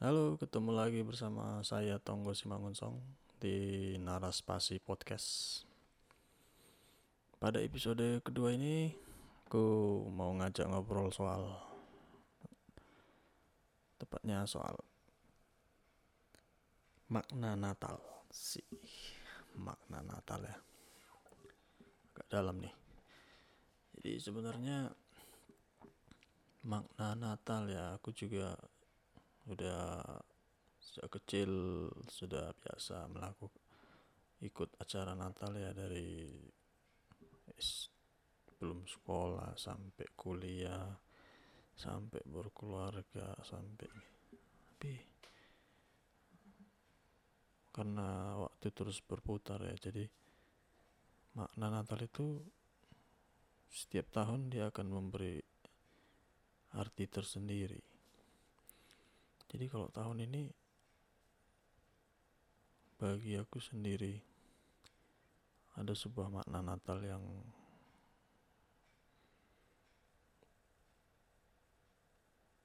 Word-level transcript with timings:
Halo, 0.00 0.40
ketemu 0.40 0.72
lagi 0.72 1.04
bersama 1.04 1.60
saya 1.60 2.00
Tonggo 2.00 2.32
Simangunsong 2.32 2.96
di 3.36 3.92
Naraspasi 4.00 4.80
Podcast. 4.80 5.60
Pada 7.36 7.60
episode 7.60 8.24
kedua 8.24 8.56
ini, 8.56 8.88
aku 9.44 9.60
mau 10.08 10.32
ngajak 10.32 10.64
ngobrol 10.72 11.12
soal 11.12 11.60
tepatnya 14.00 14.48
soal 14.48 14.80
makna 17.12 17.52
Natal. 17.52 18.00
Sih 18.32 18.64
makna 19.60 20.00
Natal 20.00 20.40
ya. 20.40 20.56
Agak 22.16 22.26
dalam 22.32 22.64
nih. 22.64 22.72
Jadi 24.00 24.12
sebenarnya 24.24 24.88
makna 26.64 27.12
Natal 27.12 27.68
ya 27.68 28.00
aku 28.00 28.08
juga 28.16 28.56
udah 29.50 30.02
sejak 30.78 31.08
kecil 31.18 31.50
sudah 32.06 32.54
biasa 32.58 33.06
melakukan 33.10 33.62
ikut 34.42 34.74
acara 34.82 35.14
Natal 35.14 35.54
ya 35.54 35.70
dari 35.70 36.26
belum 38.58 38.86
sekolah 38.86 39.54
sampai 39.54 40.06
kuliah 40.18 40.90
sampai 41.78 42.22
berkeluarga 42.26 43.38
sampai 43.42 43.86
tapi 44.82 44.94
karena 47.70 48.36
waktu 48.42 48.68
terus 48.74 48.98
berputar 48.98 49.62
ya 49.62 49.78
jadi 49.78 50.10
makna 51.38 51.70
Natal 51.70 52.02
itu 52.02 52.42
setiap 53.70 54.10
tahun 54.10 54.50
dia 54.50 54.68
akan 54.68 54.86
memberi 54.90 55.38
arti 56.74 57.06
tersendiri 57.06 57.91
jadi 59.52 59.68
kalau 59.68 59.92
tahun 59.92 60.24
ini 60.24 60.48
bagi 62.96 63.36
aku 63.36 63.60
sendiri 63.60 64.16
ada 65.76 65.92
sebuah 65.92 66.32
makna 66.32 66.64
Natal 66.64 67.04
yang 67.04 67.20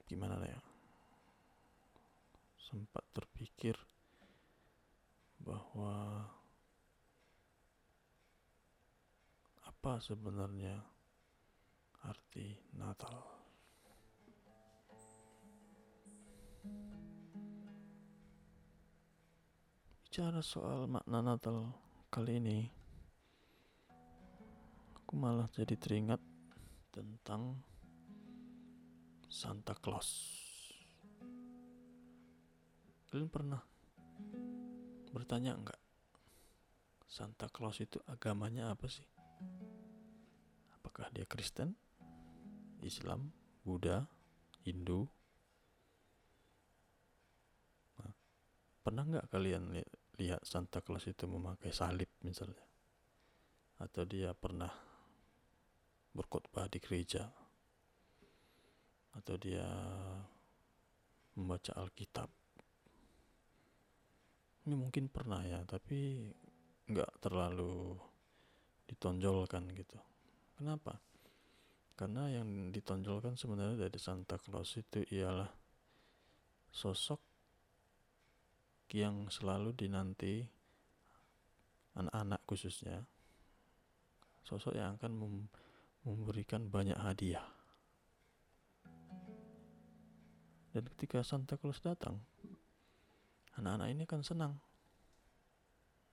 gimana 0.07 0.39
ya? 0.39 0.59
Sempat 2.63 3.03
terpikir 3.11 3.75
bahwa 5.43 6.23
apa 9.67 9.99
sebenarnya 9.99 10.79
arti 12.07 12.55
Natal 12.75 13.36
bicara 20.17 20.41
soal 20.41 20.89
makna 20.89 21.21
Natal 21.21 21.77
kali 22.09 22.41
ini 22.41 22.65
aku 24.97 25.13
malah 25.13 25.45
jadi 25.53 25.77
teringat 25.77 26.17
tentang 26.89 27.61
Santa 29.29 29.77
Claus. 29.77 30.33
Kalian 33.13 33.29
pernah 33.29 33.61
bertanya 35.13 35.53
enggak? 35.53 35.77
Santa 37.05 37.45
Claus 37.53 37.77
itu 37.77 38.01
agamanya 38.09 38.73
apa 38.73 38.89
sih? 38.89 39.05
Apakah 40.81 41.13
dia 41.13 41.29
Kristen, 41.29 41.77
Islam, 42.81 43.29
Buddha, 43.61 44.09
Hindu? 44.65 45.05
Pernah 48.87 49.03
nggak 49.03 49.27
kalian 49.27 49.75
li 49.75 49.83
lihat 50.23 50.47
Santa 50.47 50.79
Claus 50.79 51.03
itu 51.11 51.27
memakai 51.27 51.75
salib 51.75 52.07
misalnya? 52.23 52.63
Atau 53.83 54.07
dia 54.07 54.31
pernah 54.31 54.71
berkhotbah 56.15 56.71
di 56.71 56.79
gereja? 56.79 57.27
atau 59.17 59.35
dia 59.41 59.65
membaca 61.33 61.73
Alkitab 61.73 62.29
ini 64.69 64.75
mungkin 64.77 65.09
pernah 65.09 65.41
ya 65.41 65.65
tapi 65.65 66.29
nggak 66.87 67.11
terlalu 67.23 67.97
ditonjolkan 68.85 69.73
gitu 69.73 69.97
kenapa 70.61 71.01
karena 71.97 72.29
yang 72.29 72.69
ditonjolkan 72.69 73.33
sebenarnya 73.33 73.89
dari 73.89 73.97
Santa 73.97 74.37
Claus 74.37 74.77
itu 74.77 75.01
ialah 75.09 75.49
sosok 76.69 77.19
yang 78.93 79.27
selalu 79.27 79.75
dinanti 79.75 80.47
anak-anak 81.97 82.41
khususnya 82.47 83.03
sosok 84.45 84.77
yang 84.77 84.95
akan 84.95 85.43
memberikan 86.05 86.71
banyak 86.71 86.95
hadiah 86.95 87.57
Dan 90.77 90.93
ketika 90.93 91.25
Santa 91.25 91.57
Claus 91.57 91.81
datang, 91.81 92.21
anak-anak 93.57 93.87
ini 93.89 94.05
akan 94.05 94.21
senang. 94.21 94.53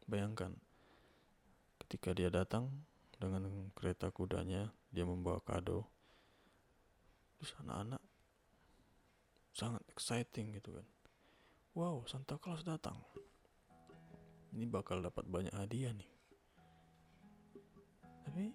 Bayangkan, 0.08 0.56
ketika 1.84 2.16
dia 2.16 2.32
datang 2.32 2.72
dengan 3.20 3.68
kereta 3.76 4.08
kudanya, 4.08 4.72
dia 4.88 5.04
membawa 5.04 5.36
kado. 5.44 5.84
Terus 7.36 7.52
anak-anak 7.60 8.00
sangat 9.52 9.84
exciting 9.92 10.56
gitu 10.56 10.80
kan. 10.80 10.86
Wow, 11.74 12.06
Santa 12.06 12.38
Claus 12.38 12.62
datang. 12.62 12.94
Ini 14.54 14.62
bakal 14.70 15.02
dapat 15.02 15.26
banyak 15.26 15.50
hadiah 15.50 15.90
nih. 15.90 16.06
Tapi 18.22 18.46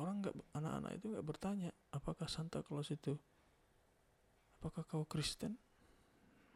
orang 0.00 0.24
nggak 0.24 0.34
anak-anak 0.56 0.92
itu 0.96 1.12
nggak 1.12 1.26
bertanya 1.28 1.70
apakah 1.92 2.24
Santa 2.24 2.64
Claus 2.64 2.88
itu 2.88 3.12
apakah 4.56 4.88
kau 4.88 5.04
Kristen? 5.04 5.60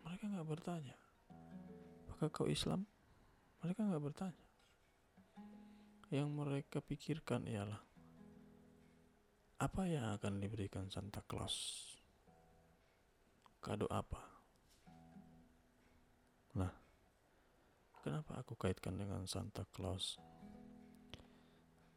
Mereka 0.09 0.33
nggak 0.33 0.49
bertanya. 0.49 0.97
Apakah 2.09 2.33
kau 2.33 2.49
Islam? 2.49 2.89
Mereka 3.61 3.85
nggak 3.85 4.01
bertanya. 4.01 4.45
Yang 6.09 6.29
mereka 6.33 6.81
pikirkan 6.81 7.45
ialah 7.45 7.85
apa 9.61 9.83
yang 9.85 10.09
akan 10.17 10.41
diberikan 10.41 10.89
Santa 10.89 11.21
Claus? 11.21 11.85
Kado 13.61 13.85
apa? 13.93 14.38
Kenapa 18.09 18.41
aku 18.41 18.57
kaitkan 18.57 18.97
dengan 18.97 19.29
Santa 19.29 19.69
Claus? 19.69 20.17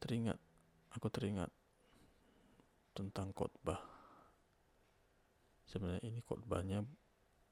Teringat, 0.04 0.36
aku 0.92 1.08
teringat 1.08 1.48
tentang 2.92 3.32
khotbah. 3.32 3.80
Sebenarnya 5.72 6.04
ini 6.04 6.20
khotbahnya 6.20 6.84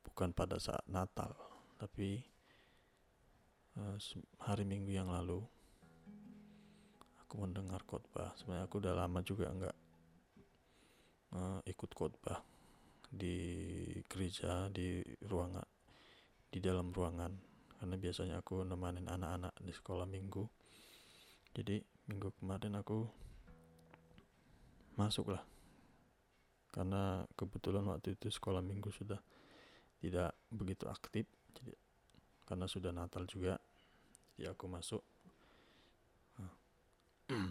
bukan 0.03 0.36
pada 0.36 0.59
saat 0.59 0.84
Natal 0.92 1.31
tapi 1.80 2.20
uh, 3.80 3.96
hari 4.44 4.68
Minggu 4.68 4.91
yang 4.91 5.08
lalu. 5.08 5.40
Aku 7.24 7.40
mendengar 7.40 7.80
khotbah. 7.88 8.36
Sebenarnya 8.36 8.68
aku 8.68 8.84
udah 8.84 8.91
lama 8.91 9.24
juga 9.24 9.47
enggak 9.47 9.78
uh, 11.31 11.64
ikut 11.64 11.96
khotbah 11.96 12.44
di 13.08 13.40
gereja 14.03 14.68
di 14.68 15.00
ruangan 15.24 15.64
di 16.52 16.59
dalam 16.59 16.91
ruangan 16.91 17.49
karena 17.79 17.95
biasanya 17.95 18.35
aku 18.44 18.67
nemanin 18.67 19.07
anak-anak 19.07 19.56
di 19.63 19.72
sekolah 19.72 20.03
minggu. 20.03 20.44
Jadi 21.56 21.79
minggu 22.12 22.29
kemarin 22.38 22.75
aku 22.75 23.07
masuklah 25.00 25.40
karena 26.69 27.23
kebetulan 27.34 27.88
waktu 27.88 28.19
itu 28.19 28.28
sekolah 28.29 28.59
minggu 28.59 28.91
sudah 28.91 29.17
tidak 30.03 30.35
begitu 30.52 30.85
aktif. 30.91 31.26
Jadi 31.55 31.73
karena 32.43 32.67
sudah 32.67 32.91
Natal 32.91 33.23
juga 33.26 33.55
jadi 34.35 34.52
aku 34.52 34.66
masuk. 34.67 35.03
Nah. 36.40 36.53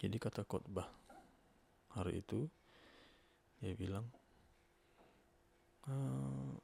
jadi 0.00 0.16
kata 0.16 0.44
khotbah 0.48 0.88
hari 1.92 2.24
itu 2.24 2.48
dia 3.60 3.76
bilang 3.76 4.08
e, 5.84 5.94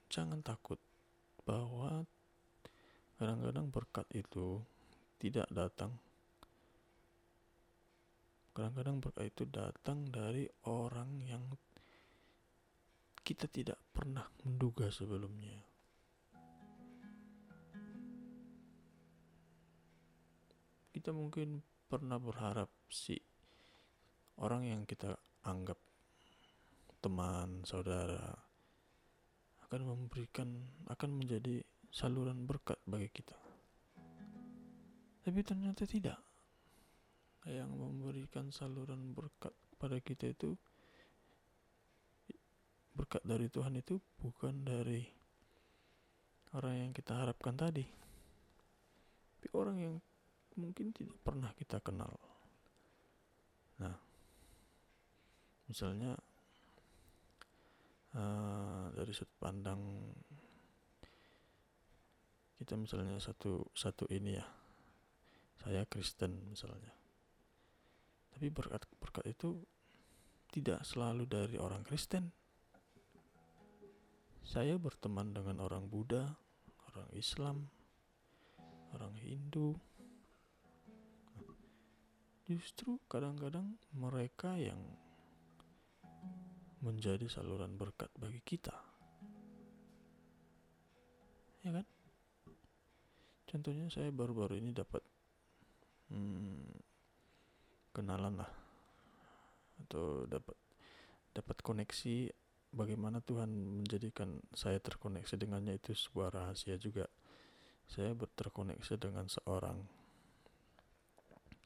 jangan 0.08 0.40
takut 0.40 0.80
bahwa 1.44 2.08
kadang-kadang 3.16 3.66
berkat 3.72 4.06
itu 4.12 4.60
tidak 5.16 5.48
datang 5.48 5.96
Kadang-kadang 8.56 9.04
berkah 9.04 9.28
itu 9.28 9.44
datang 9.52 10.08
dari 10.08 10.48
orang 10.64 11.20
yang 11.28 11.44
kita 13.20 13.44
tidak 13.52 13.76
pernah 13.92 14.24
menduga 14.48 14.88
sebelumnya. 14.88 15.60
Kita 20.88 21.12
mungkin 21.12 21.60
pernah 21.84 22.16
berharap 22.16 22.72
si 22.88 23.20
orang 24.40 24.72
yang 24.72 24.88
kita 24.88 25.12
anggap 25.44 25.76
teman, 27.04 27.60
saudara, 27.68 28.40
akan 29.68 29.80
memberikan 29.84 30.64
akan 30.88 31.12
menjadi 31.12 31.60
saluran 31.96 32.44
berkat 32.44 32.76
bagi 32.84 33.08
kita. 33.08 33.32
Tapi 35.24 35.40
ternyata 35.40 35.88
tidak. 35.88 36.20
Yang 37.48 37.72
memberikan 37.72 38.52
saluran 38.52 39.16
berkat 39.16 39.56
pada 39.80 39.96
kita 40.04 40.28
itu 40.28 40.52
berkat 42.92 43.24
dari 43.24 43.48
Tuhan 43.48 43.80
itu 43.80 43.96
bukan 44.20 44.60
dari 44.60 45.08
orang 46.52 46.84
yang 46.84 46.92
kita 46.92 47.16
harapkan 47.16 47.56
tadi. 47.56 47.88
Tapi 49.40 49.48
orang 49.56 49.76
yang 49.80 49.94
mungkin 50.60 50.92
tidak 50.92 51.16
pernah 51.24 51.48
kita 51.56 51.80
kenal. 51.80 52.12
Nah 53.80 53.96
misalnya 55.64 56.12
uh, 58.12 58.84
dari 58.92 59.12
sudut 59.16 59.32
pandang 59.40 59.80
kita 62.66 62.74
misalnya 62.74 63.22
satu 63.22 63.62
satu 63.78 64.10
ini 64.10 64.34
ya 64.34 64.42
saya 65.62 65.86
Kristen 65.86 66.50
misalnya 66.50 66.90
tapi 68.34 68.50
berkat 68.50 68.82
berkat 68.98 69.22
itu 69.30 69.54
tidak 70.50 70.82
selalu 70.82 71.30
dari 71.30 71.62
orang 71.62 71.86
Kristen 71.86 72.34
saya 74.42 74.74
berteman 74.82 75.30
dengan 75.30 75.62
orang 75.62 75.86
Buddha 75.86 76.26
orang 76.90 77.06
Islam 77.14 77.70
orang 78.98 79.14
Hindu 79.14 79.78
justru 82.50 82.98
kadang-kadang 83.06 83.78
mereka 83.94 84.58
yang 84.58 84.82
menjadi 86.82 87.30
saluran 87.30 87.74
berkat 87.74 88.10
bagi 88.14 88.38
kita. 88.46 88.74
Ya 91.66 91.74
kan? 91.74 91.95
Contohnya 93.56 93.88
saya 93.88 94.12
baru-baru 94.12 94.60
ini 94.60 94.68
dapat 94.76 95.00
hmm, 96.12 96.76
kenalan 97.96 98.36
lah. 98.36 98.52
Atau 99.80 100.28
dapat 100.28 100.52
dapat 101.32 101.56
koneksi 101.64 102.36
bagaimana 102.76 103.24
Tuhan 103.24 103.48
menjadikan 103.48 104.44
saya 104.52 104.76
terkoneksi 104.76 105.40
dengannya 105.40 105.80
itu 105.80 105.96
sebuah 105.96 106.36
rahasia 106.36 106.76
juga. 106.76 107.08
Saya 107.88 108.12
terkoneksi 108.12 109.00
dengan 109.00 109.24
seorang 109.24 109.80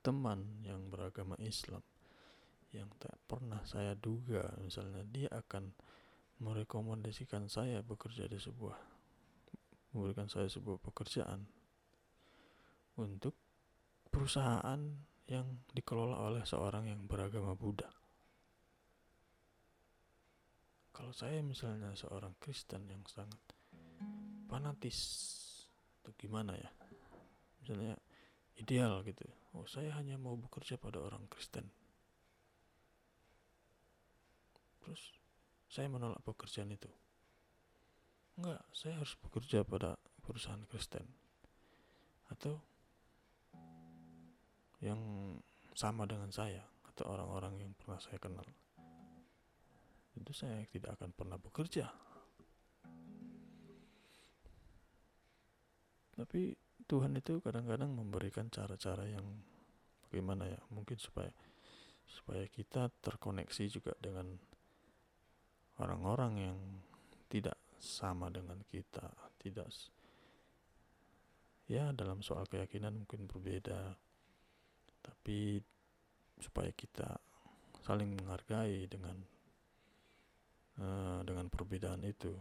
teman 0.06 0.62
yang 0.62 0.94
beragama 0.94 1.34
Islam 1.42 1.82
yang 2.70 2.86
tak 3.02 3.18
pernah 3.26 3.66
saya 3.66 3.98
duga. 3.98 4.46
Misalnya 4.62 5.02
dia 5.10 5.26
akan 5.34 5.74
merekomendasikan 6.38 7.50
saya 7.50 7.82
bekerja 7.82 8.30
di 8.30 8.38
sebuah 8.38 8.78
memberikan 9.90 10.30
saya 10.30 10.46
sebuah 10.46 10.78
pekerjaan 10.78 11.50
untuk 13.00 13.32
perusahaan 14.12 14.80
yang 15.30 15.46
dikelola 15.72 16.20
oleh 16.20 16.44
seorang 16.44 16.90
yang 16.90 17.06
beragama 17.08 17.56
Buddha. 17.56 17.88
Kalau 20.92 21.16
saya 21.16 21.40
misalnya 21.40 21.96
seorang 21.96 22.36
Kristen 22.36 22.84
yang 22.92 23.00
sangat 23.08 23.40
fanatis, 24.50 24.98
itu 26.02 26.10
gimana 26.28 26.52
ya? 26.58 26.70
Misalnya 27.64 27.96
ideal 28.60 29.00
gitu. 29.08 29.24
Oh, 29.56 29.64
saya 29.64 29.96
hanya 29.96 30.20
mau 30.20 30.36
bekerja 30.36 30.76
pada 30.76 31.00
orang 31.00 31.24
Kristen. 31.32 31.72
terus 34.90 35.14
saya 35.70 35.86
menolak 35.86 36.18
pekerjaan 36.26 36.74
itu 36.74 36.90
enggak 38.40 38.58
saya 38.74 38.98
harus 38.98 39.14
bekerja 39.22 39.62
pada 39.62 39.94
perusahaan 40.24 40.66
Kristen 40.66 41.06
atau 42.26 42.58
yang 44.80 45.00
sama 45.76 46.08
dengan 46.08 46.32
saya 46.32 46.64
atau 46.92 47.12
orang-orang 47.12 47.60
yang 47.60 47.72
pernah 47.76 48.00
saya 48.00 48.16
kenal. 48.20 48.44
Itu 50.16 50.32
saya 50.34 50.64
tidak 50.68 51.00
akan 51.00 51.10
pernah 51.16 51.38
bekerja. 51.40 51.88
Tapi 56.20 56.52
Tuhan 56.84 57.16
itu 57.16 57.40
kadang-kadang 57.40 57.96
memberikan 57.96 58.52
cara-cara 58.52 59.08
yang 59.08 59.24
bagaimana 60.04 60.50
ya 60.50 60.60
mungkin 60.68 60.98
supaya 61.00 61.32
supaya 62.04 62.44
kita 62.50 62.90
terkoneksi 63.00 63.64
juga 63.70 63.94
dengan 64.02 64.26
orang-orang 65.78 66.32
yang 66.50 66.58
tidak 67.30 67.56
sama 67.80 68.28
dengan 68.28 68.60
kita, 68.68 69.06
tidak 69.40 69.70
ya 71.70 71.94
dalam 71.94 72.20
soal 72.20 72.44
keyakinan 72.50 73.06
mungkin 73.06 73.30
berbeda, 73.30 73.94
tapi 75.00 75.60
supaya 76.40 76.72
kita 76.72 77.20
saling 77.84 78.16
menghargai 78.16 78.86
dengan 78.88 79.16
uh, 80.80 81.20
dengan 81.24 81.48
perbedaan 81.48 82.04
itu. 82.04 82.32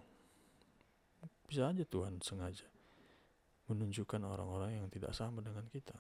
Bisa 1.50 1.74
aja 1.74 1.82
Tuhan 1.82 2.22
sengaja 2.22 2.68
menunjukkan 3.70 4.22
orang-orang 4.26 4.82
yang 4.82 4.88
tidak 4.90 5.14
sama 5.14 5.42
dengan 5.46 5.66
kita. 5.70 5.98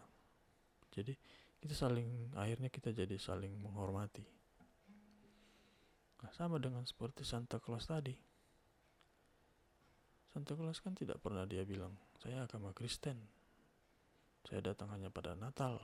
Jadi 0.89 1.13
kita 1.61 1.75
saling 1.77 2.33
akhirnya 2.33 2.69
kita 2.73 2.89
jadi 2.95 3.15
saling 3.17 3.53
menghormati. 3.61 4.25
Nah, 6.19 6.31
sama 6.35 6.59
dengan 6.59 6.83
seperti 6.83 7.23
Santa 7.23 7.61
Claus 7.61 7.87
tadi. 7.87 8.11
Santa 10.29 10.53
Claus 10.53 10.81
kan 10.83 10.93
tidak 10.93 11.21
pernah 11.23 11.47
dia 11.47 11.63
bilang, 11.63 11.95
saya 12.21 12.45
agama 12.45 12.75
Kristen. 12.75 13.17
Saya 14.45 14.61
datang 14.61 14.91
hanya 14.93 15.09
pada 15.13 15.33
Natal. 15.37 15.79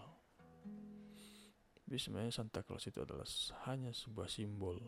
Tapi 1.86 2.02
sebenarnya 2.02 2.34
Santa 2.34 2.66
Claus 2.66 2.90
itu 2.90 2.98
adalah 3.06 3.30
hanya 3.70 3.94
sebuah 3.94 4.26
simbol. 4.26 4.82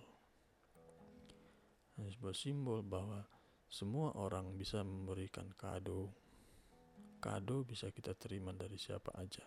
Hanya 1.93 2.09
sebuah 2.09 2.33
simbol 2.33 2.81
bahwa 2.81 3.21
semua 3.69 4.17
orang 4.17 4.57
bisa 4.57 4.81
memberikan 4.81 5.53
kado. 5.53 6.09
Kado 7.21 7.61
bisa 7.61 7.93
kita 7.93 8.17
terima 8.17 8.49
dari 8.49 8.81
siapa 8.81 9.13
aja. 9.13 9.45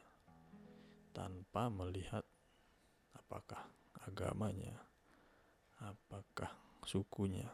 Tanpa 1.11 1.67
melihat 1.67 2.23
apakah 3.19 3.67
agamanya, 4.07 4.79
apakah 5.83 6.55
sukunya 6.87 7.51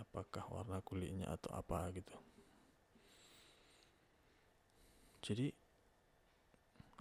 apakah 0.00 0.44
warna 0.50 0.82
kulitnya 0.82 1.30
atau 1.30 1.54
apa 1.54 1.86
gitu 1.94 2.14
jadi 5.24 5.54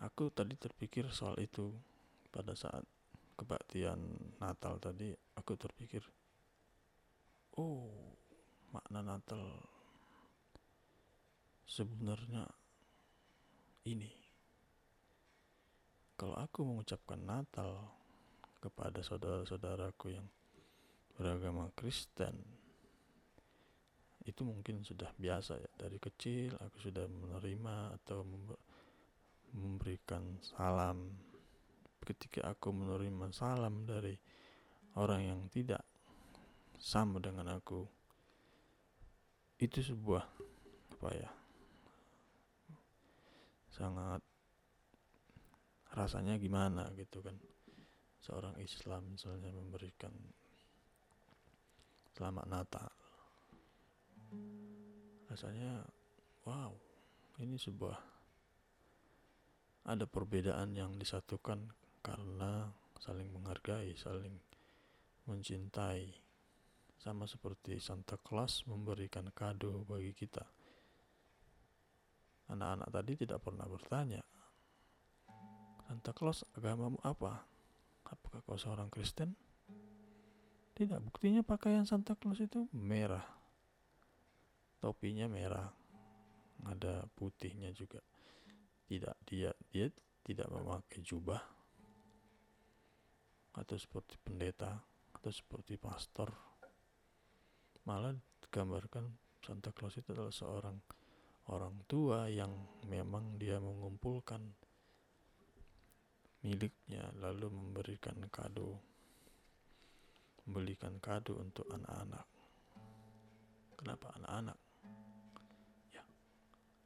aku 0.03 0.27
tadi 0.29 0.59
terpikir 0.59 1.07
soal 1.09 1.39
itu. 1.39 1.71
Pada 2.33 2.57
saat 2.57 2.81
kebaktian 3.37 3.97
Natal 4.41 4.81
tadi 4.81 5.13
aku 5.37 5.53
terpikir 5.53 6.01
oh 7.57 7.89
makna 8.73 9.05
Natal 9.05 9.41
sebenarnya 11.69 12.49
ini. 13.85 14.09
Kalau 16.17 16.37
aku 16.37 16.65
mengucapkan 16.65 17.21
Natal 17.21 17.89
kepada 18.61 19.03
saudara-saudaraku 19.03 20.15
yang 20.15 20.25
beragama 21.13 21.69
Kristen 21.77 22.33
itu 24.23 24.41
mungkin 24.47 24.81
sudah 24.87 25.11
biasa 25.19 25.59
ya. 25.59 25.71
Dari 25.75 25.99
kecil 25.99 26.55
aku 26.55 26.79
sudah 26.79 27.05
menerima 27.05 27.99
atau 28.01 28.23
memberikan 29.93 30.41
salam. 30.41 31.05
Ketika 32.01 32.49
aku 32.49 32.73
menerima 32.73 33.29
salam 33.29 33.85
dari 33.85 34.17
orang 34.97 35.21
yang 35.21 35.41
tidak 35.53 35.85
sama 36.81 37.21
dengan 37.21 37.53
aku 37.53 37.85
itu 39.61 39.85
sebuah 39.85 40.25
apa 40.97 41.09
ya 41.13 41.29
sangat 43.69 44.21
rasanya 45.93 46.41
gimana 46.41 46.89
gitu 46.97 47.21
kan. 47.21 47.37
Seorang 48.25 48.57
Islam 48.65 49.13
misalnya 49.13 49.53
memberikan 49.53 50.17
selamat 52.17 52.49
Natal. 52.49 52.89
Rasanya 55.29 55.85
wow 56.49 56.73
ini 57.37 57.61
sebuah 57.61 58.12
ada 59.93 60.09
perbedaan 60.09 60.73
yang 60.73 60.97
disatukan 60.97 61.69
karena 62.01 62.69
saling 62.99 63.29
menghargai 63.31 63.93
saling 63.95 64.35
mencintai. 65.29 66.11
Sama 66.99 67.27
seperti 67.27 67.83
Santa 67.83 68.15
Claus 68.15 68.63
memberikan 68.63 69.27
kado 69.35 69.83
bagi 69.83 70.15
kita. 70.15 70.47
Anak-anak 72.47 72.89
tadi 72.95 73.13
tidak 73.19 73.43
pernah 73.43 73.67
bertanya 73.67 74.23
Santa 75.83 76.15
Claus 76.15 76.47
agamamu 76.55 76.95
apa? 77.03 77.43
Apakah 78.07 78.39
kau 78.47 78.55
seorang 78.55 78.87
Kristen? 78.87 79.35
tidak 80.73 80.99
buktinya 81.05 81.45
pakaian 81.45 81.85
Santa 81.85 82.17
Claus 82.17 82.41
itu 82.41 82.65
merah. 82.73 83.23
Topinya 84.81 85.29
merah. 85.29 85.69
Ada 86.65 87.05
putihnya 87.13 87.69
juga 87.75 88.01
tidak 88.87 89.15
dia 89.27 89.51
dia 89.71 89.87
tidak 90.23 90.47
memakai 90.51 91.03
jubah 91.03 91.41
atau 93.53 93.75
seperti 93.77 94.17
pendeta 94.23 94.81
atau 95.13 95.31
seperti 95.31 95.77
pastor. 95.77 96.31
Malah 97.85 98.15
digambarkan 98.39 99.05
Santa 99.43 99.75
Claus 99.75 99.99
itu 99.99 100.15
adalah 100.15 100.31
seorang 100.31 100.77
orang 101.51 101.83
tua 101.83 102.31
yang 102.31 102.55
memang 102.87 103.35
dia 103.35 103.59
mengumpulkan 103.59 104.39
miliknya 106.43 107.07
lalu 107.19 107.51
memberikan 107.51 108.19
kado 108.31 108.79
membelikan 110.43 110.99
kado 110.99 111.39
untuk 111.39 111.67
anak-anak. 111.71 112.27
Kenapa 113.79 114.15
anak-anak 114.19 114.62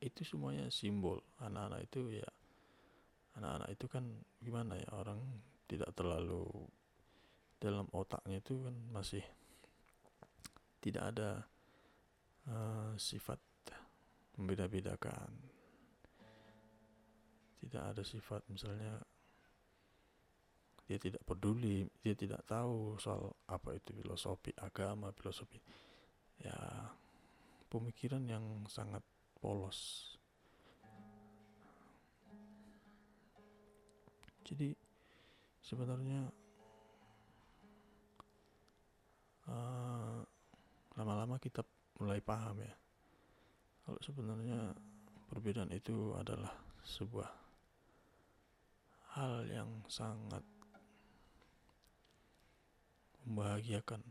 itu 0.02 0.22
semuanya 0.22 0.70
simbol. 0.70 1.22
Anak-anak 1.42 1.82
itu 1.90 2.22
ya 2.22 2.30
anak-anak 3.38 3.70
itu 3.70 3.86
kan 3.86 4.06
gimana 4.42 4.74
ya 4.78 4.90
orang 4.98 5.22
tidak 5.70 5.94
terlalu 5.94 6.48
dalam 7.62 7.86
otaknya 7.94 8.42
itu 8.42 8.58
kan 8.66 8.76
masih 8.94 9.22
tidak 10.82 11.04
ada 11.14 11.30
uh, 12.50 12.94
sifat 12.98 13.42
membeda-bedakan. 14.38 15.34
Tidak 17.58 17.84
ada 17.84 18.06
sifat 18.06 18.46
misalnya 18.54 19.02
dia 20.88 20.96
tidak 20.96 21.20
peduli 21.28 21.84
dia 22.00 22.16
tidak 22.16 22.48
tahu 22.48 22.96
soal 22.96 23.36
apa 23.52 23.76
itu 23.76 23.92
filosofi 23.98 24.54
agama 24.62 25.12
filosofi. 25.12 25.60
Ya 26.38 26.56
pemikiran 27.68 28.24
yang 28.30 28.64
sangat 28.72 29.04
polos. 29.38 30.14
Jadi 34.48 34.72
sebenarnya 35.60 36.32
uh, 39.52 40.24
lama-lama 40.96 41.36
kita 41.38 41.62
mulai 42.00 42.24
paham 42.24 42.64
ya 42.64 42.76
kalau 43.88 44.00
sebenarnya 44.04 44.76
perbedaan 45.32 45.72
itu 45.72 46.12
adalah 46.20 46.52
sebuah 46.84 47.32
hal 49.16 49.48
yang 49.48 49.72
sangat 49.88 50.44
membahagiakan. 53.24 54.04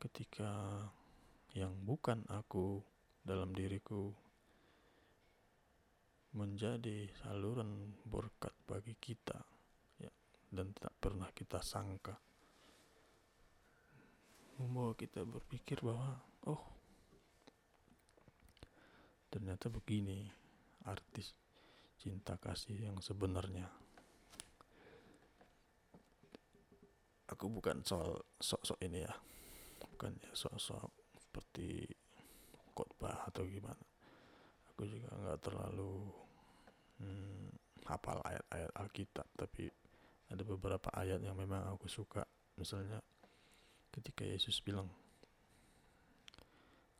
Ketika 0.00 0.84
yang 1.52 1.76
bukan 1.84 2.24
aku 2.32 2.80
dalam 3.28 3.52
diriku 3.52 4.08
menjadi 6.32 7.12
saluran 7.20 7.92
berkat 8.08 8.56
bagi 8.64 8.96
kita 8.96 9.36
ya, 10.00 10.08
dan 10.48 10.72
tak 10.72 10.96
pernah 10.96 11.28
kita 11.36 11.60
sangka. 11.60 12.16
Membawa 14.56 14.96
kita 14.96 15.28
berpikir 15.28 15.84
bahwa 15.84 16.24
oh 16.48 16.64
ternyata 19.28 19.68
begini 19.68 20.24
artis 20.88 21.36
cinta 22.00 22.40
kasih 22.40 22.88
yang 22.88 22.96
sebenarnya. 23.04 23.68
Aku 27.28 27.52
bukan 27.52 27.84
soal 27.84 28.24
sok-sok 28.40 28.80
ini 28.80 29.04
ya 29.04 29.12
bukan 29.98 30.16
ya 30.16 30.32
sok-sok 30.32 30.90
seperti 31.18 31.84
khotbah 32.78 33.26
atau 33.26 33.42
gimana. 33.42 33.82
Aku 34.70 34.86
juga 34.86 35.10
nggak 35.10 35.42
terlalu 35.42 36.06
hmm, 37.02 37.50
hafal 37.90 38.22
ayat-ayat 38.22 38.70
Alkitab 38.78 39.26
tapi 39.34 39.66
ada 40.30 40.46
beberapa 40.46 40.86
ayat 40.94 41.18
yang 41.18 41.34
memang 41.34 41.66
aku 41.74 41.90
suka. 41.90 42.22
Misalnya 42.54 43.02
ketika 43.90 44.22
Yesus 44.22 44.62
bilang 44.62 44.86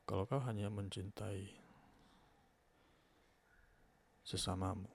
kalau 0.03 0.27
kau 0.27 0.41
hanya 0.43 0.67
mencintai 0.67 1.47
sesamamu 4.27 4.89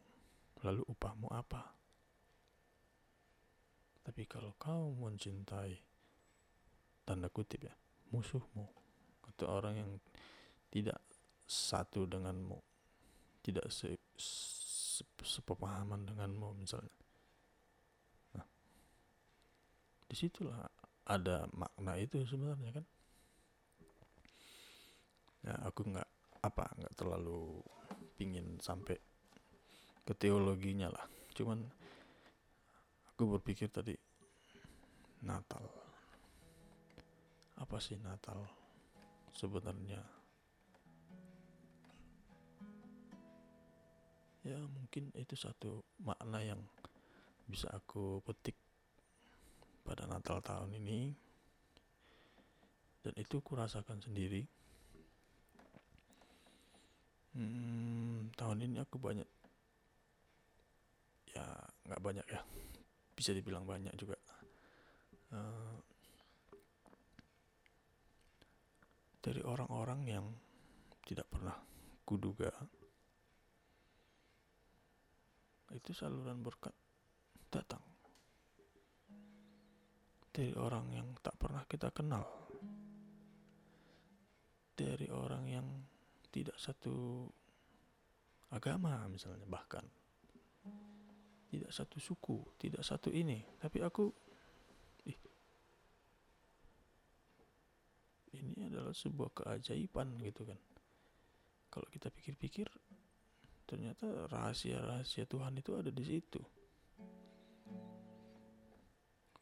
lalu 0.60 0.84
upahmu 0.84 1.32
apa? 1.32 1.72
Tapi 4.04 4.28
kalau 4.28 4.52
kau 4.60 4.92
mencintai 4.92 5.80
tanda 7.08 7.28
kutip 7.32 7.68
ya 7.68 7.74
musuhmu 8.12 8.68
atau 9.32 9.46
orang 9.48 9.74
yang 9.80 9.90
tidak 10.74 10.98
satu 11.46 12.02
denganmu, 12.10 12.58
tidak 13.46 13.70
se, 13.70 13.94
se, 14.18 15.06
sepemahaman 15.22 16.02
denganmu 16.02 16.50
misalnya. 16.58 16.98
Nah, 18.34 18.46
di 20.10 20.14
situlah 20.18 20.66
ada 21.06 21.46
makna 21.54 21.94
itu 21.94 22.26
sebenarnya 22.26 22.82
kan. 22.82 22.86
Ya 25.46 25.54
aku 25.62 25.86
nggak 25.86 26.10
apa 26.42 26.64
nggak 26.74 26.94
terlalu 26.98 27.62
pingin 28.18 28.58
sampai 28.58 28.98
ke 30.02 30.12
teologinya 30.18 30.90
lah. 30.90 31.06
Cuman 31.38 31.62
aku 33.14 33.38
berpikir 33.38 33.70
tadi 33.70 33.94
Natal 35.22 35.62
apa 37.54 37.78
sih 37.78 37.94
Natal 38.02 38.42
sebenarnya 39.30 40.13
ya 44.44 44.60
mungkin 44.60 45.08
itu 45.16 45.32
satu 45.34 45.80
makna 46.04 46.44
yang 46.44 46.60
bisa 47.48 47.72
aku 47.72 48.20
petik 48.24 48.56
pada 49.84 50.04
Natal 50.04 50.40
tahun 50.44 50.76
ini. 50.80 51.12
Dan 53.04 53.12
itu 53.20 53.40
kurasakan 53.44 54.00
sendiri. 54.00 54.40
Hmm, 57.36 58.32
tahun 58.32 58.64
ini 58.64 58.80
aku 58.80 58.96
banyak 58.96 59.28
ya 61.36 61.44
nggak 61.84 62.00
banyak 62.00 62.26
ya. 62.32 62.40
Bisa 63.12 63.36
dibilang 63.36 63.68
banyak 63.68 63.92
juga. 64.00 64.16
Uh, 65.34 65.76
dari 69.20 69.40
orang-orang 69.40 70.00
yang 70.04 70.26
tidak 71.04 71.28
pernah 71.32 71.56
kuduga 72.04 72.52
itu 75.72 75.96
saluran 75.96 76.44
berkat 76.44 76.74
datang 77.48 77.94
dari 80.34 80.50
orang 80.58 80.90
yang 80.90 81.08
tak 81.22 81.38
pernah 81.38 81.62
kita 81.62 81.94
kenal. 81.94 82.26
Dari 84.74 85.06
orang 85.14 85.44
yang 85.46 85.66
tidak 86.34 86.58
satu 86.58 87.30
agama 88.50 89.06
misalnya 89.06 89.46
bahkan. 89.46 89.86
Tidak 91.46 91.70
satu 91.70 92.02
suku, 92.02 92.58
tidak 92.58 92.82
satu 92.82 93.14
ini, 93.14 93.38
tapi 93.62 93.78
aku 93.78 94.10
ih, 95.06 95.18
ini 98.34 98.66
adalah 98.66 98.90
sebuah 98.90 99.30
keajaiban 99.30 100.18
gitu 100.18 100.42
kan. 100.42 100.58
Kalau 101.70 101.86
kita 101.94 102.10
pikir-pikir 102.10 102.66
ternyata 103.64 104.28
rahasia-rahasia 104.28 105.24
Tuhan 105.28 105.58
itu 105.58 105.76
ada 105.76 105.90
di 105.90 106.04
situ. 106.04 106.40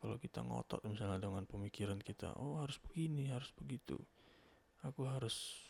Kalau 0.03 0.19
kita 0.19 0.43
ngotot 0.43 0.83
misalnya 0.91 1.23
dengan 1.23 1.47
pemikiran 1.47 2.03
kita, 2.03 2.35
oh 2.35 2.59
harus 2.59 2.83
begini, 2.83 3.31
harus 3.31 3.55
begitu. 3.55 3.99
Aku 4.83 5.07
harus 5.07 5.63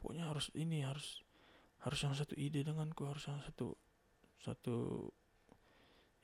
pokoknya 0.00 0.32
harus 0.32 0.48
ini, 0.56 0.80
harus 0.84 1.20
harus 1.84 1.98
yang 2.00 2.16
satu 2.16 2.32
ide 2.40 2.64
denganku, 2.64 3.04
harus 3.04 3.28
yang 3.28 3.44
satu 3.44 3.76
satu 4.42 5.06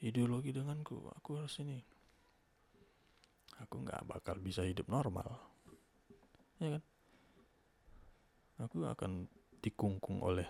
ideologi 0.02 0.55
denganku 0.55 1.11
aku 1.11 1.43
harus 1.43 1.59
ini 1.62 1.83
aku 3.59 3.83
nggak 3.83 4.07
bakal 4.07 4.38
bisa 4.38 4.62
hidup 4.62 4.87
normal 4.87 5.26
ya 6.62 6.78
kan 6.78 6.83
aku 8.62 8.87
akan 8.87 9.26
dikungkung 9.59 10.23
oleh 10.23 10.47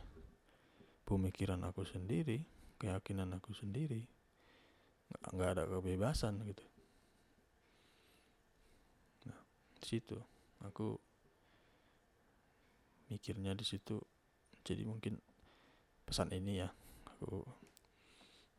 pemikiran 1.09 1.65
aku 1.65 1.89
sendiri 1.89 2.45
keyakinan 2.77 3.33
aku 3.33 3.57
sendiri 3.57 4.05
nggak 5.33 5.51
ada 5.57 5.65
kebebasan 5.65 6.45
gitu 6.45 6.65
nah 9.25 9.41
di 9.81 9.87
situ 9.89 10.21
aku 10.61 11.01
mikirnya 13.09 13.57
di 13.57 13.65
situ 13.65 13.97
jadi 14.61 14.85
mungkin 14.85 15.17
pesan 16.05 16.29
ini 16.37 16.61
ya 16.61 16.69
aku 17.09 17.41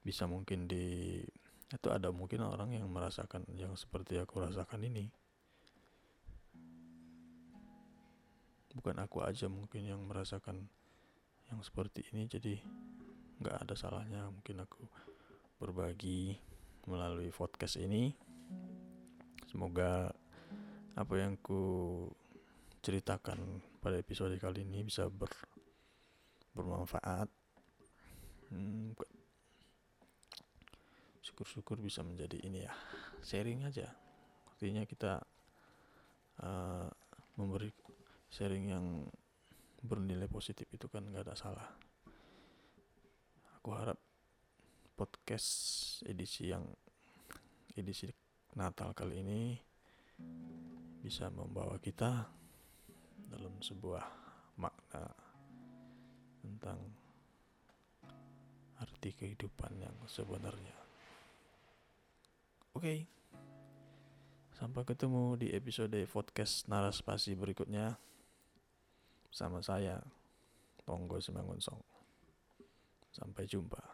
bisa 0.01 0.25
mungkin 0.25 0.65
di 0.65 1.22
Atau 1.70 1.94
ada 1.94 2.10
mungkin 2.10 2.41
orang 2.41 2.74
yang 2.74 2.89
merasakan 2.89 3.46
yang 3.53 3.77
seperti 3.77 4.18
aku 4.18 4.41
rasakan 4.41 4.89
ini. 4.89 5.06
Bukan 8.74 8.98
aku 8.98 9.22
aja 9.22 9.46
mungkin 9.46 9.86
yang 9.86 10.01
merasakan 10.01 10.65
yang 11.50 11.62
seperti 11.65 12.06
ini 12.13 12.29
jadi 12.29 12.56
nggak 13.41 13.58
ada 13.65 13.75
salahnya. 13.75 14.29
Mungkin 14.29 14.62
aku 14.63 14.86
berbagi 15.58 16.38
melalui 16.86 17.34
podcast 17.34 17.82
ini. 17.82 18.13
Semoga 19.50 20.13
apa 20.94 21.13
yang 21.18 21.39
ku 21.41 22.06
ceritakan 22.79 23.60
pada 23.82 23.98
episode 24.00 24.36
kali 24.38 24.63
ini 24.63 24.86
bisa 24.86 25.10
ber 25.10 25.32
bermanfaat. 26.53 27.29
Hmm, 28.50 28.98
syukur-syukur 31.22 31.77
bisa 31.79 32.01
menjadi 32.01 32.41
ini 32.46 32.65
ya 32.65 32.74
sharing 33.24 33.65
aja. 33.65 33.89
Artinya 34.50 34.84
kita 34.84 35.24
uh, 36.44 36.89
memberi 37.39 37.72
sharing 38.27 38.65
yang 38.70 38.86
bernilai 39.83 40.27
positif 40.27 40.67
itu 40.71 40.88
kan 40.91 41.05
nggak 41.07 41.25
ada 41.29 41.36
salah 41.36 41.67
aku 43.59 43.69
harap 43.75 44.00
podcast 44.95 45.50
edisi 46.03 46.51
yang 46.51 46.63
edisi 47.75 48.12
Natal 48.55 48.91
kali 48.91 49.24
ini 49.24 49.55
bisa 51.00 51.31
membawa 51.31 51.79
kita 51.79 52.27
dalam 53.29 53.55
sebuah 53.63 54.03
makna 54.59 55.07
tentang 56.43 56.79
arti 58.79 59.12
kehidupan 59.15 59.79
yang 59.79 59.95
sebenarnya. 60.07 60.75
Oke. 62.75 62.83
Okay. 62.83 63.00
Sampai 64.55 64.83
ketemu 64.83 65.39
di 65.39 65.55
episode 65.55 65.95
podcast 66.12 66.67
Naraspasi 66.67 67.31
berikutnya 67.31 67.95
sama 69.29 69.62
saya 69.62 69.98
Tonggo 70.86 71.21
Semangonsong. 71.21 71.81
Sampai 73.09 73.50
jumpa. 73.50 73.88